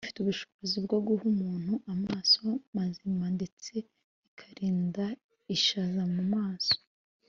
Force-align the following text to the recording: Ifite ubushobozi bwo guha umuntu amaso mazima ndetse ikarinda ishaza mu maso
Ifite 0.05 0.19
ubushobozi 0.21 0.77
bwo 0.85 0.97
guha 1.07 1.23
umuntu 1.33 1.73
amaso 1.93 2.43
mazima 2.75 3.25
ndetse 3.37 3.73
ikarinda 4.29 5.05
ishaza 5.55 6.03
mu 6.15 6.23
maso 6.35 6.75